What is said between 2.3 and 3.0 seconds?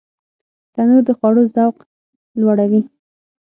لوړوي